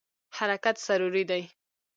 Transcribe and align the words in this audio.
حرکت 0.37 0.75
ضروري 0.85 1.23
دی. 1.29 1.43